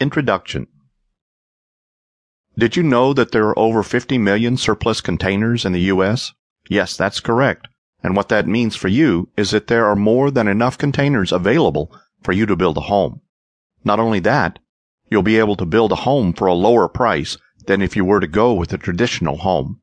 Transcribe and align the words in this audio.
Introduction 0.00 0.66
Did 2.58 2.74
you 2.74 2.82
know 2.82 3.14
that 3.14 3.30
there 3.30 3.46
are 3.46 3.56
over 3.56 3.84
50 3.84 4.18
million 4.18 4.56
surplus 4.56 5.00
containers 5.00 5.64
in 5.64 5.70
the 5.70 5.82
U.S.? 5.82 6.32
Yes, 6.68 6.96
that's 6.96 7.20
correct. 7.20 7.68
And 8.02 8.16
what 8.16 8.28
that 8.28 8.48
means 8.48 8.74
for 8.74 8.88
you 8.88 9.28
is 9.36 9.52
that 9.52 9.68
there 9.68 9.86
are 9.86 9.94
more 9.94 10.32
than 10.32 10.48
enough 10.48 10.76
containers 10.76 11.30
available 11.30 11.94
for 12.24 12.32
you 12.32 12.44
to 12.44 12.56
build 12.56 12.76
a 12.76 12.90
home. 12.90 13.20
Not 13.84 14.00
only 14.00 14.18
that, 14.18 14.58
you'll 15.12 15.22
be 15.22 15.38
able 15.38 15.54
to 15.54 15.64
build 15.64 15.92
a 15.92 16.02
home 16.02 16.32
for 16.32 16.48
a 16.48 16.54
lower 16.54 16.88
price 16.88 17.38
than 17.66 17.80
if 17.80 17.94
you 17.94 18.04
were 18.04 18.18
to 18.18 18.26
go 18.26 18.52
with 18.52 18.72
a 18.72 18.78
traditional 18.78 19.36
home. 19.36 19.80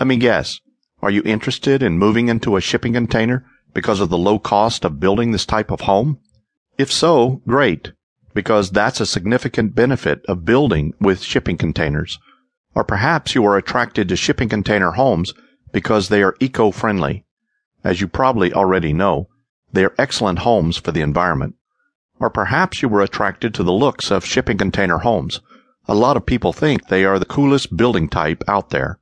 Let 0.00 0.06
me 0.06 0.16
guess. 0.16 0.62
Are 1.02 1.10
you 1.10 1.20
interested 1.26 1.82
in 1.82 1.98
moving 1.98 2.30
into 2.30 2.56
a 2.56 2.62
shipping 2.62 2.94
container 2.94 3.44
because 3.74 4.00
of 4.00 4.08
the 4.08 4.16
low 4.16 4.38
cost 4.38 4.82
of 4.86 4.98
building 4.98 5.32
this 5.32 5.44
type 5.44 5.70
of 5.70 5.82
home? 5.82 6.20
If 6.78 6.90
so, 6.90 7.42
great 7.46 7.92
because 8.36 8.70
that's 8.70 9.00
a 9.00 9.06
significant 9.06 9.74
benefit 9.74 10.22
of 10.28 10.44
building 10.44 10.92
with 11.00 11.22
shipping 11.22 11.56
containers. 11.56 12.18
Or 12.74 12.84
perhaps 12.84 13.34
you 13.34 13.42
are 13.46 13.56
attracted 13.56 14.10
to 14.10 14.14
shipping 14.16 14.50
container 14.50 14.90
homes 14.90 15.32
because 15.72 16.10
they 16.10 16.22
are 16.22 16.36
eco-friendly. 16.38 17.24
As 17.82 18.02
you 18.02 18.08
probably 18.08 18.52
already 18.52 18.92
know, 18.92 19.30
they 19.72 19.86
are 19.86 19.94
excellent 19.96 20.40
homes 20.40 20.76
for 20.76 20.92
the 20.92 21.00
environment. 21.00 21.54
Or 22.20 22.28
perhaps 22.28 22.82
you 22.82 22.90
were 22.90 23.00
attracted 23.00 23.54
to 23.54 23.62
the 23.62 23.72
looks 23.72 24.10
of 24.10 24.26
shipping 24.26 24.58
container 24.58 24.98
homes. 24.98 25.40
A 25.88 25.94
lot 25.94 26.18
of 26.18 26.26
people 26.26 26.52
think 26.52 26.88
they 26.88 27.06
are 27.06 27.18
the 27.18 27.24
coolest 27.24 27.74
building 27.74 28.06
type 28.06 28.44
out 28.46 28.68
there. 28.68 28.98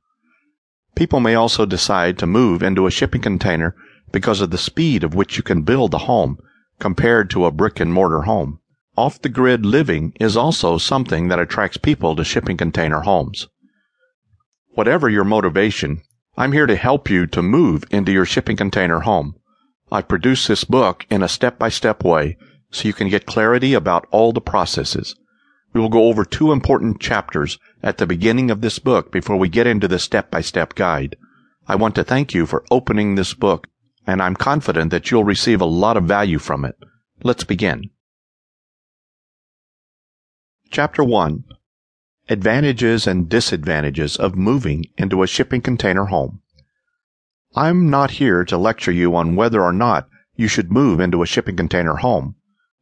People 0.95 1.19
may 1.19 1.35
also 1.35 1.65
decide 1.65 2.17
to 2.19 2.25
move 2.25 2.63
into 2.63 2.87
a 2.87 2.91
shipping 2.91 3.21
container 3.21 3.75
because 4.13 4.39
of 4.39 4.51
the 4.51 4.57
speed 4.57 5.03
of 5.03 5.13
which 5.13 5.35
you 5.35 5.43
can 5.43 5.63
build 5.63 5.93
a 5.93 6.07
home 6.07 6.37
compared 6.79 7.29
to 7.31 7.43
a 7.43 7.51
brick 7.51 7.81
and 7.81 7.91
mortar 7.91 8.21
home. 8.21 8.61
Off 8.97 9.21
the 9.21 9.29
grid 9.29 9.65
living 9.65 10.13
is 10.21 10.37
also 10.37 10.77
something 10.77 11.27
that 11.27 11.39
attracts 11.39 11.75
people 11.75 12.15
to 12.15 12.23
shipping 12.23 12.55
container 12.55 13.01
homes. 13.01 13.47
Whatever 14.75 15.09
your 15.09 15.25
motivation, 15.25 16.01
I'm 16.37 16.53
here 16.53 16.65
to 16.65 16.77
help 16.77 17.09
you 17.09 17.27
to 17.27 17.41
move 17.41 17.83
into 17.91 18.13
your 18.13 18.25
shipping 18.25 18.55
container 18.55 19.01
home. 19.01 19.35
I 19.91 20.01
produce 20.01 20.47
this 20.47 20.63
book 20.63 21.05
in 21.09 21.21
a 21.21 21.27
step 21.27 21.59
by 21.59 21.69
step 21.69 22.03
way 22.05 22.37
so 22.71 22.87
you 22.87 22.93
can 22.93 23.09
get 23.09 23.25
clarity 23.25 23.73
about 23.73 24.07
all 24.11 24.31
the 24.31 24.41
processes. 24.41 25.15
We 25.73 25.81
will 25.81 25.89
go 25.89 26.05
over 26.05 26.23
two 26.23 26.53
important 26.53 27.01
chapters 27.01 27.59
at 27.83 27.97
the 27.97 28.07
beginning 28.07 28.49
of 28.49 28.61
this 28.61 28.79
book 28.79 29.11
before 29.11 29.35
we 29.35 29.49
get 29.49 29.67
into 29.67 29.89
the 29.89 29.99
step 29.99 30.31
by 30.31 30.39
step 30.39 30.73
guide. 30.73 31.17
I 31.67 31.75
want 31.75 31.95
to 31.95 32.03
thank 32.05 32.33
you 32.33 32.45
for 32.45 32.63
opening 32.71 33.15
this 33.15 33.33
book, 33.33 33.67
and 34.07 34.21
I'm 34.21 34.37
confident 34.37 34.91
that 34.91 35.11
you'll 35.11 35.25
receive 35.25 35.59
a 35.59 35.65
lot 35.65 35.97
of 35.97 36.05
value 36.05 36.39
from 36.39 36.63
it. 36.63 36.75
Let's 37.23 37.43
begin. 37.43 37.89
Chapter 40.71 41.03
1 41.03 41.43
Advantages 42.27 43.07
and 43.07 43.29
Disadvantages 43.29 44.17
of 44.17 44.35
Moving 44.35 44.85
into 44.97 45.21
a 45.21 45.27
Shipping 45.27 45.61
Container 45.61 46.05
Home. 46.05 46.41
I'm 47.55 47.89
not 47.89 48.11
here 48.11 48.43
to 48.43 48.57
lecture 48.57 48.91
you 48.91 49.15
on 49.15 49.35
whether 49.35 49.63
or 49.63 49.71
not 49.71 50.09
you 50.35 50.47
should 50.47 50.71
move 50.71 50.99
into 50.99 51.21
a 51.21 51.27
shipping 51.27 51.55
container 51.55 51.97
home. 51.97 52.35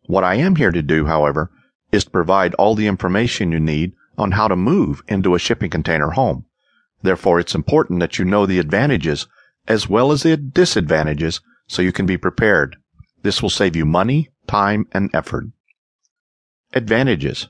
What 0.08 0.24
I 0.24 0.36
am 0.36 0.56
here 0.56 0.72
to 0.72 0.82
do, 0.82 1.06
however, 1.06 1.52
is 1.92 2.06
to 2.06 2.10
provide 2.10 2.56
all 2.56 2.74
the 2.74 2.88
information 2.88 3.52
you 3.52 3.60
need 3.60 3.94
on 4.18 4.32
how 4.32 4.48
to 4.48 4.56
move 4.56 5.04
into 5.08 5.36
a 5.36 5.40
shipping 5.40 5.70
container 5.70 6.12
home. 6.12 6.46
Therefore, 7.04 7.40
it's 7.40 7.54
important 7.54 8.00
that 8.00 8.18
you 8.18 8.26
know 8.26 8.46
the 8.46 8.60
advantages 8.60 9.28
as 9.68 9.90
well 9.90 10.12
as 10.12 10.24
the 10.24 10.38
disadvantages 10.38 11.42
so 11.68 11.82
you 11.82 11.92
can 11.92 12.06
be 12.06 12.18
prepared. 12.18 12.78
This 13.22 13.44
will 13.44 13.50
save 13.50 13.76
you 13.76 13.86
money, 13.86 14.30
time, 14.48 14.88
and 14.94 15.14
effort. 15.14 15.46
Advantages 16.74 17.50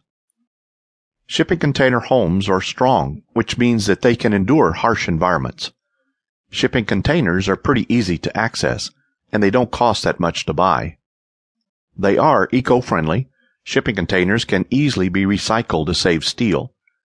Shipping 1.35 1.57
container 1.57 1.99
homes 1.99 2.47
are 2.47 2.61
strong, 2.61 3.23
which 3.33 3.57
means 3.57 3.87
that 3.87 4.03
they 4.03 4.15
can 4.15 4.33
endure 4.33 4.73
harsh 4.73 5.07
environments. 5.07 5.71
Shipping 6.51 6.85
containers 6.85 7.49
are 7.49 7.55
pretty 7.55 7.91
easy 7.91 8.19
to 8.19 8.37
access, 8.37 8.91
and 9.31 9.41
they 9.41 9.49
don't 9.49 9.71
cost 9.71 10.03
that 10.03 10.19
much 10.19 10.45
to 10.45 10.53
buy. 10.53 10.99
They 11.97 12.19
are 12.19 12.49
eco-friendly. 12.51 13.29
Shipping 13.63 13.95
containers 13.95 14.45
can 14.45 14.67
easily 14.69 15.09
be 15.09 15.25
recycled 15.25 15.87
to 15.87 15.95
save 15.95 16.23
steel. 16.23 16.75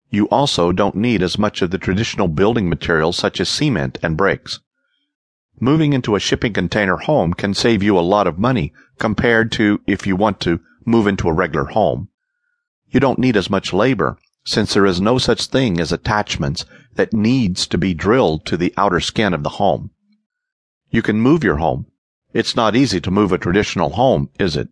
You 0.09 0.31
also 0.31 0.73
don't 0.73 0.97
need 0.97 1.23
as 1.23 1.39
much 1.39 1.61
of 1.61 1.71
the 1.71 1.77
traditional 1.77 2.27
building 2.27 2.71
materials 2.71 3.19
such 3.19 3.39
as 3.39 3.51
cement 3.51 3.99
and 4.03 4.17
bricks. 4.17 4.61
Moving 5.61 5.93
into 5.93 6.17
a 6.17 6.21
shipping 6.21 6.55
container 6.55 6.97
home 6.97 7.35
can 7.35 7.53
save 7.53 7.83
you 7.83 7.99
a 7.99 8.11
lot 8.15 8.27
of 8.27 8.39
money 8.39 8.73
compared 8.99 9.53
to 9.53 9.83
if 9.87 10.07
you 10.07 10.17
want 10.17 10.41
to 10.41 10.61
move 10.87 11.07
into 11.07 11.29
a 11.29 11.35
regular 11.35 11.67
home. 11.67 12.09
You 12.91 13.01
don't 13.01 13.19
need 13.19 13.37
as 13.37 13.51
much 13.51 13.73
labor, 13.73 14.19
since 14.45 14.73
there 14.73 14.87
is 14.87 15.01
no 15.01 15.19
such 15.19 15.47
thing 15.47 15.81
as 15.81 15.93
attachments 15.93 16.65
that 16.95 17.13
needs 17.13 17.67
to 17.67 17.79
be 17.79 17.95
drilled 17.95 18.47
to 18.47 18.57
the 18.57 18.73
outer 18.77 19.01
skin 19.01 19.35
of 19.35 19.43
the 19.43 19.59
home. 19.61 19.91
You 20.91 21.03
can 21.03 21.21
move 21.21 21.43
your 21.43 21.57
home. 21.57 21.87
It's 22.33 22.55
not 22.55 22.77
easy 22.77 23.01
to 23.01 23.11
move 23.11 23.33
a 23.33 23.39
traditional 23.39 23.91
home, 23.91 24.31
is 24.39 24.57
it? 24.57 24.69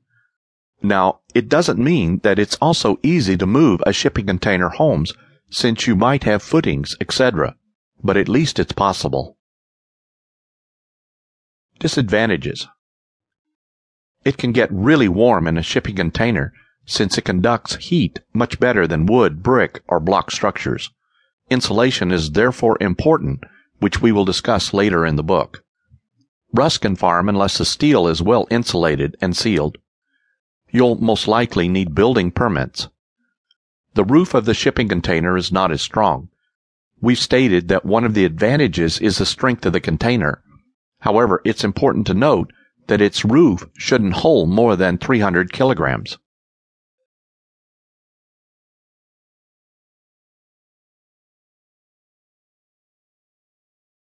Now, 0.83 1.21
it 1.35 1.49
doesn't 1.49 1.79
mean 1.79 2.19
that 2.23 2.39
it's 2.39 2.57
also 2.57 2.99
easy 3.03 3.37
to 3.37 3.47
move 3.47 3.83
a 3.87 3.93
shipping 3.93 4.27
container 4.27 4.69
homes, 4.69 5.13
since 5.51 5.87
you 5.87 5.97
might 5.97 6.25
have 6.25 6.43
footings, 6.43 6.97
etc., 7.01 7.57
but 8.03 8.17
at 8.17 8.29
least 8.29 8.59
it's 8.59 8.73
possible. 8.73 9.37
Disadvantages. 11.79 12.69
It 14.25 14.37
can 14.37 14.53
get 14.53 14.71
really 14.71 15.09
warm 15.09 15.47
in 15.47 15.59
a 15.59 15.63
shipping 15.63 15.97
container 15.97 16.53
since 16.87 17.17
it 17.17 17.25
conducts 17.25 17.77
heat 17.77 18.21
much 18.33 18.61
better 18.61 18.87
than 18.87 19.07
wood, 19.07 19.43
brick, 19.43 19.83
or 19.89 20.01
block 20.01 20.31
structures. 20.31 20.91
Insulation 21.51 22.11
is 22.11 22.33
therefore 22.33 22.77
important, 22.81 23.45
which 23.81 24.01
we 24.01 24.13
will 24.13 24.25
discuss 24.25 24.75
later 24.75 25.05
in 25.05 25.17
the 25.17 25.23
book. 25.23 25.65
Rust 26.53 26.83
can 26.83 26.97
farm 26.97 27.29
unless 27.29 27.59
the 27.59 27.65
steel 27.65 28.07
is 28.07 28.23
well 28.23 28.47
insulated 28.51 29.17
and 29.21 29.37
sealed. 29.37 29.79
You'll 30.71 30.97
most 30.97 31.27
likely 31.29 31.69
need 31.69 31.95
building 31.95 32.31
permits. 32.31 32.89
The 33.95 34.05
roof 34.05 34.35
of 34.35 34.45
the 34.45 34.55
shipping 34.55 34.89
container 34.89 35.37
is 35.37 35.53
not 35.53 35.71
as 35.71 35.83
strong. 35.83 36.29
We've 37.01 37.19
stated 37.19 37.69
that 37.69 37.85
one 37.85 38.05
of 38.05 38.15
the 38.15 38.25
advantages 38.25 39.01
is 39.01 39.19
the 39.19 39.27
strength 39.27 39.67
of 39.67 39.73
the 39.73 39.81
container. 39.81 40.43
However, 41.01 41.43
it's 41.45 41.65
important 41.65 42.07
to 42.07 42.15
note 42.15 42.53
that 42.87 43.01
its 43.01 43.25
roof 43.25 43.69
shouldn't 43.77 44.15
hold 44.15 44.49
more 44.49 44.77
than 44.77 44.99
300 44.99 45.53
kilograms. 45.53 46.19